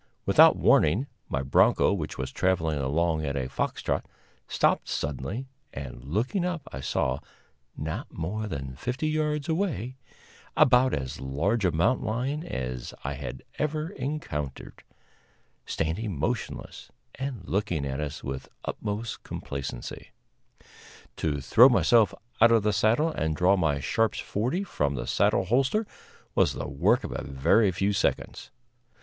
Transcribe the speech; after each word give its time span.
Without 0.25 0.55
warning, 0.55 1.05
my 1.29 1.43
bronco, 1.43 1.93
which 1.93 2.17
was 2.17 2.31
traveling 2.31 2.79
along 2.79 3.23
at 3.23 3.35
a 3.37 3.47
fox 3.47 3.83
trot, 3.83 4.03
stopped 4.47 4.87
suddenly, 4.89 5.45
and 5.75 6.03
looking 6.03 6.43
up 6.43 6.63
I 6.73 6.79
saw, 6.79 7.19
not 7.77 8.11
more 8.11 8.47
than 8.47 8.75
fifty 8.75 9.07
yards 9.07 9.47
away, 9.47 9.97
about 10.57 10.95
as 10.95 11.21
large 11.21 11.65
a 11.65 11.71
mountain 11.71 12.07
lion 12.07 12.43
as 12.43 12.95
I 13.03 13.13
had 13.13 13.43
ever 13.59 13.89
encountered, 13.89 14.81
standing 15.67 16.17
motionless 16.17 16.89
and 17.13 17.47
looking 17.47 17.85
at 17.85 17.99
us 17.99 18.23
with 18.23 18.49
utmost 18.65 19.21
complacency. 19.21 20.09
To 21.17 21.39
throw 21.41 21.69
myself 21.69 22.11
out 22.41 22.51
of 22.51 22.63
the 22.63 22.73
saddle 22.73 23.11
and 23.11 23.35
draw 23.35 23.55
my 23.55 23.79
Sharps 23.79 24.17
forty 24.19 24.63
from 24.63 24.95
the 24.95 25.05
saddle 25.05 25.45
holster 25.45 25.85
was 26.33 26.53
the 26.53 26.67
work 26.67 27.03
of 27.03 27.11
a 27.11 27.23
very 27.23 27.71
few 27.71 27.93
seconds. 27.93 28.49